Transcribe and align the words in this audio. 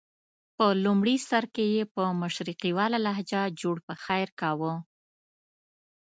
په 0.57 0.65
لومړي 0.83 1.15
سر 1.29 1.43
کې 1.55 1.65
یې 1.75 1.83
په 1.95 2.03
مشرقیواله 2.21 2.97
لهجه 3.05 3.41
جوړ 3.61 3.75
پخیر 3.87 4.29
کاوه. 4.39 4.73